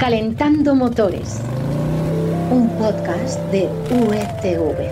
[0.00, 1.42] Calentando Motores,
[2.50, 4.88] un podcast de UETV.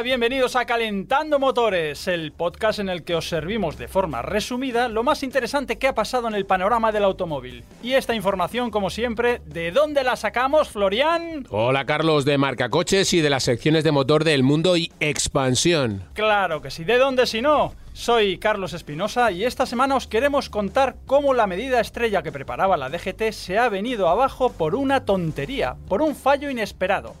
[0.00, 4.88] Hola, bienvenidos a Calentando Motores, el podcast en el que os servimos de forma resumida
[4.88, 7.64] lo más interesante que ha pasado en el panorama del automóvil.
[7.82, 11.46] Y esta información, como siempre, ¿de dónde la sacamos, Florian?
[11.50, 16.02] Hola Carlos, de Marca Coches y de las secciones de motor del mundo y expansión.
[16.14, 17.74] Claro que sí, ¿de dónde si no?
[17.92, 22.78] Soy Carlos Espinosa y esta semana os queremos contar cómo la medida estrella que preparaba
[22.78, 27.14] la DGT se ha venido abajo por una tontería, por un fallo inesperado.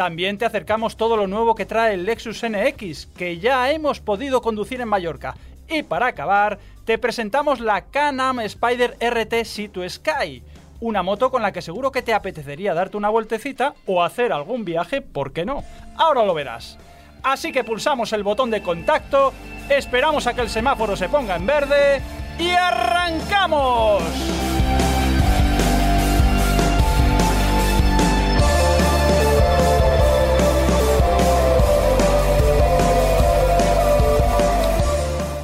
[0.00, 4.40] También te acercamos todo lo nuevo que trae el Lexus NX, que ya hemos podido
[4.40, 5.36] conducir en Mallorca.
[5.68, 10.42] Y para acabar, te presentamos la Can-Am Spider RT Sea to Sky,
[10.80, 14.64] una moto con la que seguro que te apetecería darte una vueltecita o hacer algún
[14.64, 15.64] viaje, ¿por qué no?
[15.98, 16.78] Ahora lo verás.
[17.22, 19.34] Así que pulsamos el botón de contacto,
[19.68, 22.00] esperamos a que el semáforo se ponga en verde
[22.38, 24.02] y arrancamos.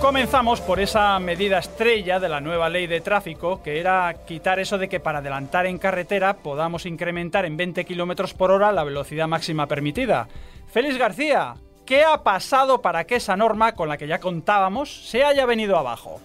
[0.06, 4.78] Comenzamos por esa medida estrella de la nueva ley de tráfico, que era quitar eso
[4.78, 9.26] de que para adelantar en carretera podamos incrementar en 20 km por hora la velocidad
[9.26, 10.28] máxima permitida.
[10.68, 11.54] Félix García,
[11.84, 15.76] ¿qué ha pasado para que esa norma con la que ya contábamos se haya venido
[15.76, 16.20] abajo?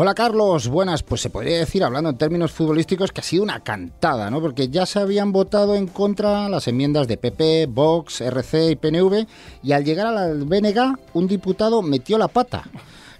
[0.00, 1.02] Hola Carlos, buenas.
[1.02, 4.40] Pues se podría decir, hablando en términos futbolísticos, que ha sido una cantada, ¿no?
[4.40, 9.26] Porque ya se habían votado en contra las enmiendas de PP, Vox, RC y PNV,
[9.64, 12.62] y al llegar a la BNG, un diputado metió la pata.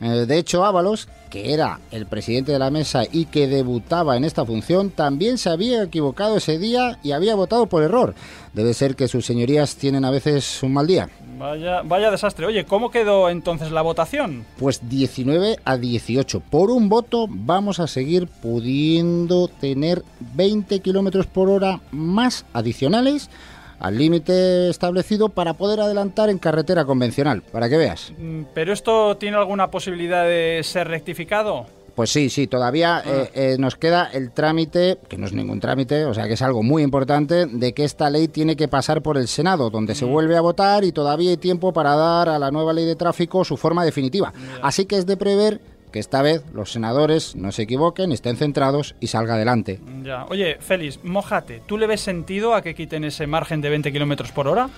[0.01, 4.23] Eh, de hecho, Ábalos, que era el presidente de la mesa y que debutaba en
[4.23, 8.15] esta función, también se había equivocado ese día y había votado por error.
[8.53, 11.09] Debe ser que sus señorías tienen a veces un mal día.
[11.39, 12.47] Vaya, vaya desastre.
[12.47, 14.45] Oye, ¿cómo quedó entonces la votación?
[14.59, 16.41] Pues 19 a 18.
[16.41, 20.03] Por un voto vamos a seguir pudiendo tener
[20.35, 23.31] 20 kilómetros por hora más adicionales
[23.79, 28.13] al límite establecido para poder adelantar en carretera convencional, para que veas.
[28.19, 31.67] Mm, ¿Pero esto tiene alguna posibilidad de ser rectificado?
[31.99, 33.03] Pues sí, sí, todavía Ah.
[33.05, 36.43] eh, eh, nos queda el trámite, que no es ningún trámite, o sea que es
[36.43, 39.97] algo muy importante, de que esta ley tiene que pasar por el Senado, donde Mm.
[39.97, 42.95] se vuelve a votar y todavía hay tiempo para dar a la nueva ley de
[42.95, 44.33] tráfico su forma definitiva.
[44.63, 45.61] Así que es de prever
[45.91, 49.81] que esta vez los senadores no se equivoquen, estén centrados y salga adelante.
[50.05, 50.25] Ya.
[50.27, 51.63] Oye, Félix, mojate.
[51.67, 54.69] ¿Tú le ves sentido a que quiten ese margen de 20 km por hora?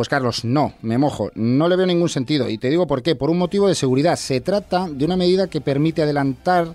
[0.00, 3.16] Pues Carlos, no, me mojo, no le veo ningún sentido y te digo por qué,
[3.16, 4.16] por un motivo de seguridad.
[4.16, 6.68] Se trata de una medida que permite adelantar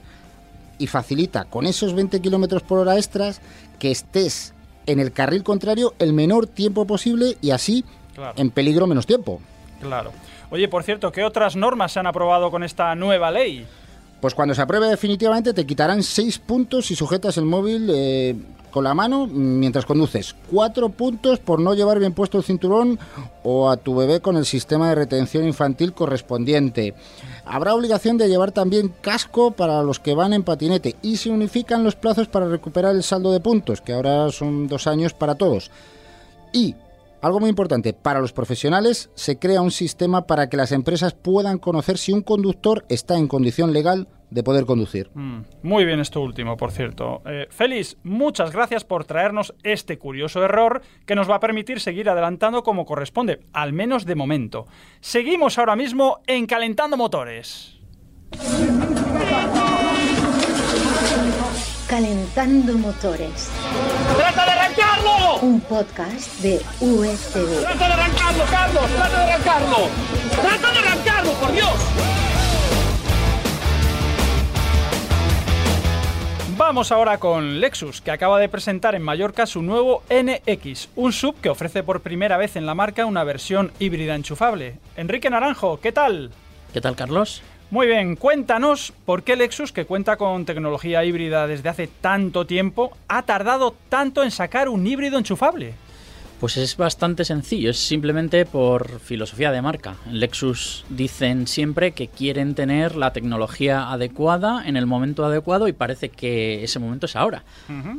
[0.77, 3.41] y facilita con esos 20 kilómetros por hora extras
[3.79, 4.53] que estés
[4.85, 8.33] en el carril contrario el menor tiempo posible y así Claro.
[8.37, 9.41] en peligro menos tiempo.
[9.81, 10.11] Claro.
[10.51, 13.65] Oye, por cierto, ¿qué otras normas se han aprobado con esta nueva ley?
[14.21, 18.35] Pues cuando se apruebe definitivamente te quitarán 6 puntos si sujetas el móvil eh,
[18.71, 20.35] con la mano mientras conduces.
[20.51, 22.99] 4 puntos por no llevar bien puesto el cinturón
[23.43, 26.93] o a tu bebé con el sistema de retención infantil correspondiente.
[27.45, 31.83] Habrá obligación de llevar también casco para los que van en patinete y se unifican
[31.83, 35.71] los plazos para recuperar el saldo de puntos, que ahora son dos años para todos.
[36.51, 36.75] Y
[37.25, 41.57] algo muy importante, para los profesionales se crea un sistema para que las empresas puedan
[41.57, 45.09] conocer si un conductor está en condición legal de poder conducir.
[45.15, 47.23] Mm, muy bien esto último, por cierto.
[47.25, 52.09] Eh, Félix, muchas gracias por traernos este curioso error que nos va a permitir seguir
[52.09, 54.67] adelantando como corresponde, al menos de momento.
[54.99, 57.79] Seguimos ahora mismo en Calentando Motores.
[61.87, 63.49] Calentando Motores,
[64.17, 64.55] ¡Trata de
[65.41, 67.61] un podcast de UETV.
[67.61, 68.91] ¡Trata de arrancarlo, Carlos!
[68.95, 69.77] ¡Trata de arrancarlo!
[70.41, 71.73] ¡Trata de arrancarlo, por Dios!
[76.57, 81.35] Vamos ahora con Lexus, que acaba de presentar en Mallorca su nuevo NX, un sub
[81.41, 84.77] que ofrece por primera vez en la marca una versión híbrida enchufable.
[84.95, 86.31] Enrique Naranjo, ¿qué tal?
[86.73, 87.41] ¿Qué tal, Carlos?
[87.71, 92.95] Muy bien, cuéntanos por qué Lexus, que cuenta con tecnología híbrida desde hace tanto tiempo,
[93.07, 95.73] ha tardado tanto en sacar un híbrido enchufable.
[96.39, 99.95] Pues es bastante sencillo, es simplemente por filosofía de marca.
[100.05, 105.73] En Lexus dicen siempre que quieren tener la tecnología adecuada en el momento adecuado y
[105.73, 107.43] parece que ese momento es ahora.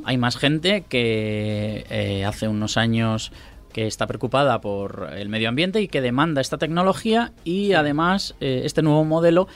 [0.04, 3.32] Hay más gente que eh, hace unos años
[3.76, 8.62] que está preocupada por el medio ambiente y que demanda esta tecnología y además eh,
[8.64, 9.48] este nuevo modelo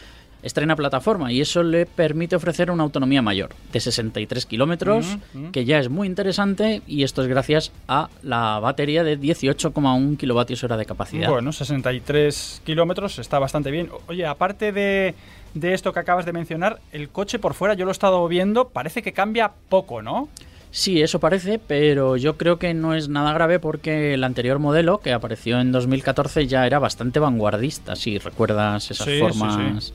[0.43, 5.17] estrena plataforma y eso le permite ofrecer una autonomía mayor de 63 kilómetros,
[5.53, 10.63] que ya es muy interesante y esto es gracias a la batería de 18,1 kilovatios
[10.65, 11.31] hora de capacidad.
[11.31, 13.89] Bueno, 63 kilómetros está bastante bien.
[14.07, 15.15] Oye, aparte de,
[15.55, 18.69] de esto que acabas de mencionar, el coche por fuera, yo lo he estado viendo,
[18.69, 20.29] parece que cambia poco, ¿no?
[20.73, 24.99] Sí, eso parece, pero yo creo que no es nada grave porque el anterior modelo,
[24.99, 29.93] que apareció en 2014, ya era bastante vanguardista, si recuerdas esas Sí, sí, formas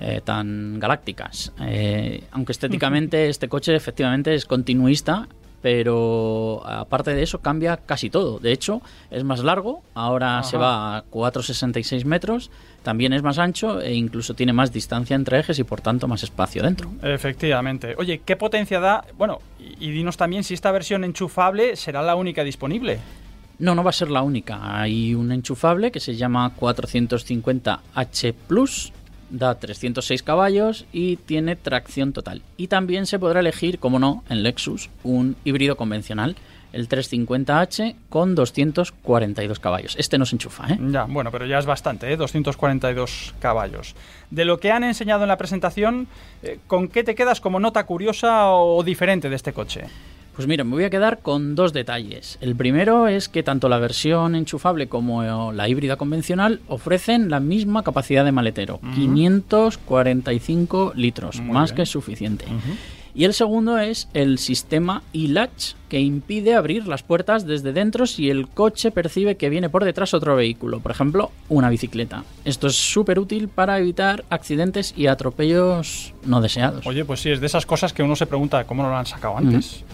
[0.00, 1.52] eh, tan galácticas.
[1.60, 5.28] Eh, aunque estéticamente este coche efectivamente es continuista,
[5.62, 8.38] pero aparte de eso cambia casi todo.
[8.38, 12.50] De hecho, es más largo, ahora se va a 4,66 metros,
[12.82, 16.22] también es más ancho e incluso tiene más distancia entre ejes y por tanto más
[16.22, 16.90] espacio dentro.
[17.02, 17.94] Efectivamente.
[17.98, 19.04] Oye, ¿qué potencia da?
[19.18, 22.98] Bueno, y, y dinos también si esta versión enchufable será la única disponible.
[23.60, 24.80] No, no va a ser la única.
[24.80, 28.90] Hay un enchufable que se llama 450H Plus,
[29.30, 32.42] da 306 caballos y tiene tracción total.
[32.56, 36.36] Y también se podrá elegir, como no, en Lexus, un híbrido convencional,
[36.72, 39.96] el 350H con 242 caballos.
[39.98, 40.78] Este no se enchufa, ¿eh?
[40.90, 42.16] Ya, bueno, pero ya es bastante, ¿eh?
[42.16, 43.94] 242 caballos.
[44.30, 46.06] De lo que han enseñado en la presentación,
[46.42, 49.84] eh, ¿con qué te quedas como nota curiosa o diferente de este coche?
[50.40, 52.38] Pues mira, me voy a quedar con dos detalles.
[52.40, 57.82] El primero es que tanto la versión enchufable como la híbrida convencional ofrecen la misma
[57.82, 61.76] capacidad de maletero, 545 litros, Muy más bien.
[61.76, 62.46] que suficiente.
[63.14, 68.30] Y el segundo es el sistema e-latch que impide abrir las puertas desde dentro si
[68.30, 72.24] el coche percibe que viene por detrás otro vehículo, por ejemplo, una bicicleta.
[72.46, 76.86] Esto es súper útil para evitar accidentes y atropellos no deseados.
[76.86, 79.04] Oye, pues sí, es de esas cosas que uno se pregunta cómo no lo han
[79.04, 79.84] sacado antes.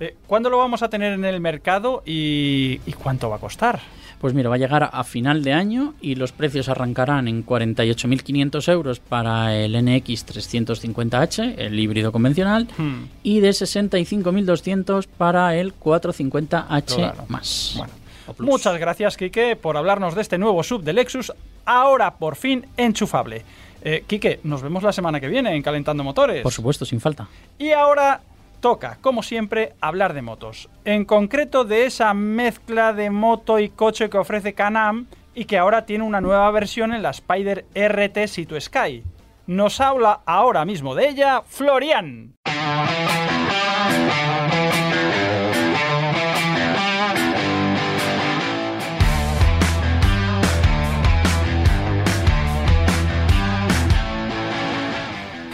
[0.00, 3.80] Eh, ¿Cuándo lo vamos a tener en el mercado y, y cuánto va a costar?
[4.20, 8.70] Pues mira, va a llegar a final de año y los precios arrancarán en 48.500
[8.70, 16.94] euros para el NX 350H, el híbrido convencional, Hmm, y de 65.200 para el 450H
[16.96, 17.24] Claro.
[17.28, 17.74] más.
[17.76, 17.92] Bueno,
[18.40, 21.32] muchas gracias, Quique, por hablarnos de este nuevo sub de Lexus,
[21.64, 23.42] ahora por fin enchufable.
[23.82, 26.42] Eh, Quique, nos vemos la semana que viene en Calentando Motores.
[26.42, 27.26] Por supuesto, sin falta.
[27.58, 28.20] Y ahora
[28.60, 30.68] toca, como siempre, hablar de motos.
[30.84, 35.86] En concreto de esa mezcla de moto y coche que ofrece Can-Am y que ahora
[35.86, 39.02] tiene una nueva versión en la Spider RT Sea Sky.
[39.46, 42.34] Nos habla ahora mismo de ella Florian.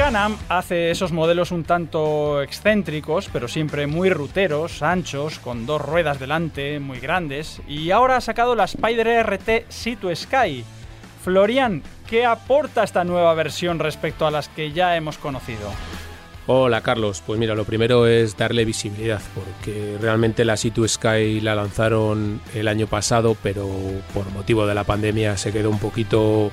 [0.06, 6.20] Can-Am hace esos modelos un tanto excéntricos, pero siempre muy ruteros, anchos, con dos ruedas
[6.20, 10.62] delante, muy grandes, y ahora ha sacado la Spider RT Sea to Sky.
[11.24, 15.72] Florian, ¿qué aporta esta nueva versión respecto a las que ya hemos conocido?
[16.46, 21.56] Hola Carlos, pues mira, lo primero es darle visibilidad, porque realmente la Sea Sky la
[21.56, 23.68] lanzaron el año pasado, pero
[24.14, 26.52] por motivo de la pandemia se quedó un poquito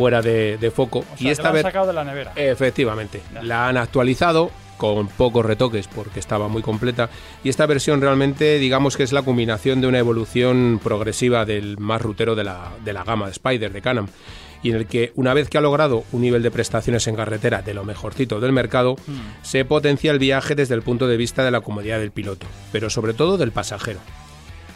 [0.00, 1.00] fuera de, de foco.
[1.00, 2.32] O sea, y esta la han vez, sacado de la nevera.
[2.36, 3.42] efectivamente, Ya.
[3.42, 7.10] la han actualizado con pocos retoques porque estaba muy completa
[7.44, 12.00] y esta versión realmente digamos que es la combinación de una evolución progresiva del más
[12.00, 14.06] rutero de la, de la gama de Spider de Canam
[14.62, 17.60] y en el que una vez que ha logrado un nivel de prestaciones en carretera
[17.60, 18.96] de lo mejorcito del mercado,
[19.42, 22.88] se potencia el viaje desde el punto de vista de la comodidad del piloto, pero
[22.88, 24.00] sobre todo del pasajero.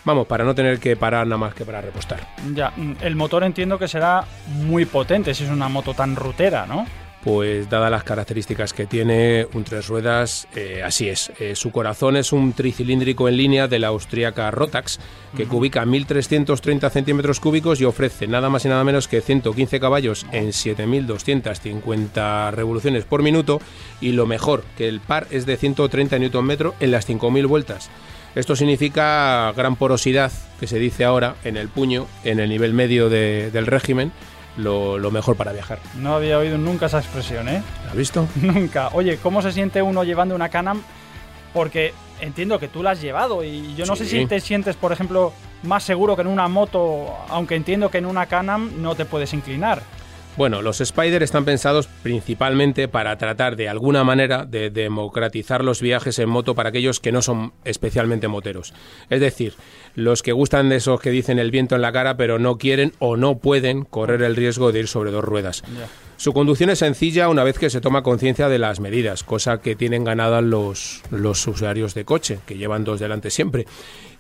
[0.05, 2.21] Vamos, para no tener que parar nada más que para repostar.
[2.55, 6.67] Ya, mm, el motor entiendo que será muy potente si es una moto tan rutera,
[6.67, 6.87] ¿no?
[7.25, 11.33] Pues dadas las características que tiene un tres ruedas, eh, así es.
[11.41, 15.01] Eh, su corazón es un tricilíndrico en línea de la austríaca Rotax,
[15.35, 20.27] que cubica 1.330 centímetros cúbicos y ofrece nada más y nada menos que 115 caballos
[20.33, 23.59] en 7.250 revoluciones por minuto
[24.03, 27.89] y lo mejor, que el par es de 130 Nm en las 5.000 vueltas.
[28.35, 33.09] Esto significa gran porosidad, que se dice ahora, en el puño, en el nivel medio
[33.09, 34.11] de- del régimen,
[34.57, 35.79] lo, lo mejor para viajar.
[35.97, 37.63] No había oído nunca esa expresión, ¿eh?
[37.85, 38.29] ¿Lo has visto?
[38.37, 38.89] Nunca.
[38.93, 40.83] Oye, ¿cómo se siente uno llevando una Canam?
[41.53, 44.93] Porque entiendo que tú la has llevado y yo no sé si te sientes, por
[44.93, 49.05] ejemplo, más seguro que en una moto, aunque entiendo que en una Canam no te
[49.05, 49.83] puedes inclinar.
[50.37, 56.19] Bueno, los Spider están pensados principalmente para tratar de alguna manera de democratizar los viajes
[56.19, 58.75] en moto para aquellos que no son especialmente moteros.
[59.11, 59.55] Es decir,
[59.95, 62.95] los que gustan de esos que dicen el viento en la cara pero no quieren
[62.99, 65.63] o no pueden correr el riesgo de ir sobre dos ruedas.
[66.17, 69.77] Su conducción es sencilla una vez que se toma conciencia de las medidas, cosa que
[69.77, 73.67] tienen ganadas los, los usuarios de coche, que llevan dos delante siempre.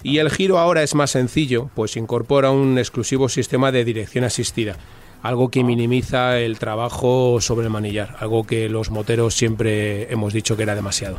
[0.05, 4.77] Y el giro ahora es más sencillo, pues incorpora un exclusivo sistema de dirección asistida.
[5.25, 10.55] Algo que minimiza el trabajo sobre el manillar, algo que los moteros siempre hemos dicho
[10.55, 11.19] que era demasiado.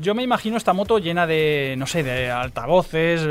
[0.00, 3.22] Yo me imagino esta moto llena de, no sé, de altavoces,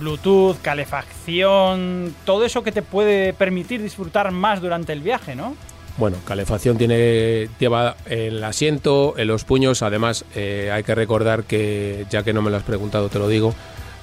[0.00, 5.54] Bluetooth, calefacción, todo eso que te puede permitir disfrutar más durante el viaje, ¿no?
[5.98, 9.82] Bueno, calefacción tiene lleva el asiento, en los puños.
[9.82, 13.28] Además, eh, hay que recordar que, ya que no me lo has preguntado, te lo
[13.28, 13.54] digo,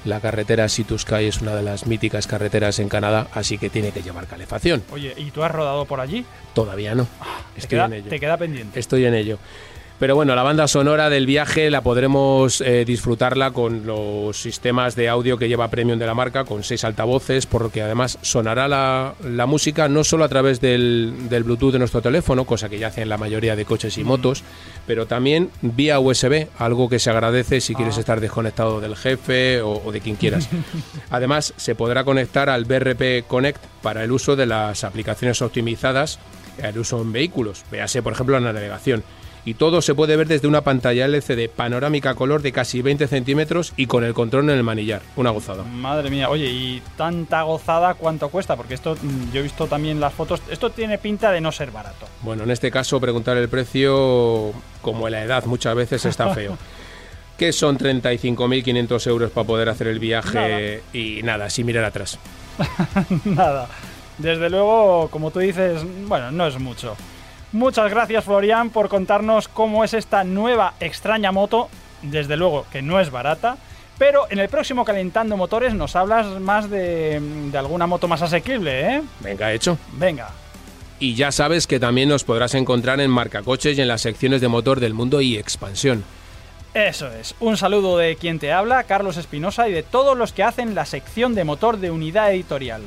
[0.04, 0.68] la carretera
[0.98, 4.82] Sky es una de las míticas carreteras en Canadá, así que tiene que llevar calefacción.
[4.90, 6.24] Oye, ¿y tú has rodado por allí?
[6.54, 7.06] Todavía no.
[7.20, 8.08] Ah, Estoy en ello.
[8.08, 8.80] Te queda pendiente.
[8.80, 9.38] Estoy en ello.
[10.02, 15.08] Pero bueno, la banda sonora del viaje la podremos eh, disfrutarla con los sistemas de
[15.08, 19.88] audio que lleva Premium de la marca, con seis altavoces, porque además sonará la, música
[19.88, 23.54] no solo a través del, Bluetooth de nuestro teléfono, cosa que ya hacen la mayoría
[23.54, 24.42] de coches y motos,
[24.88, 28.00] pero también vía USB, algo que se agradece si quieres ah.
[28.00, 30.48] estar desconectado del jefe o, o de quien quieras.
[31.10, 36.18] Además, se podrá conectar al BRP Connect para el uso de las aplicaciones optimizadas,
[36.60, 39.04] el uso en vehículos, véase por ejemplo la navegación
[39.44, 43.72] y todo se puede ver desde una pantalla LCD panorámica color de casi 20 centímetros
[43.76, 45.02] y con el control en el manillar.
[45.16, 45.64] Una gozada.
[45.64, 48.56] Madre mía, oye, ¿y tanta gozada cuánto cuesta?
[48.56, 51.70] Porque esto, mm, yo he visto también las fotos, esto tiene pinta de no ser
[51.70, 52.06] barato.
[52.22, 56.56] Bueno, en este caso preguntar el precio, como en la edad muchas veces está feo.
[57.36, 62.18] que son 35.500 euros para poder hacer el viaje y nada, sin mirar atrás.
[63.24, 63.68] nada.
[64.18, 66.94] Desde luego, como tú dices, bueno, no es mucho.
[67.52, 71.68] Muchas gracias Florian por contarnos cómo es esta nueva extraña moto,
[72.00, 73.58] desde luego que no es barata,
[73.98, 77.20] pero en el próximo Calentando Motores nos hablas más de,
[77.54, 79.02] alguna moto más asequible, ¿eh?
[79.20, 79.78] Venga, hecho.
[79.92, 80.30] Venga.
[80.98, 84.48] Y ya sabes que también nos podrás encontrar en Marcacoches y en las secciones de
[84.48, 86.04] motor del mundo y expansión.
[86.74, 90.42] Eso es, un saludo de quien te habla, Carlos Espinosa, y de todos los que
[90.42, 92.82] hacen la sección de motor de unidad editorial.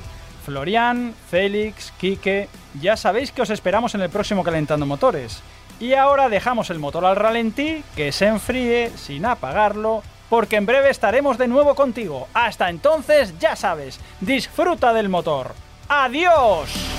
[0.45, 2.47] Florian, Félix, Quique,
[2.79, 5.41] ya sabéis que os esperamos en el próximo Calentando Motores.
[5.79, 10.89] Y ahora dejamos el motor al ralentí, que se enfríe sin apagarlo, porque en breve
[10.89, 12.27] estaremos de nuevo contigo.
[12.33, 15.53] Hasta entonces, ya sabes, disfruta del motor.
[15.89, 16.94] ¡Adiós!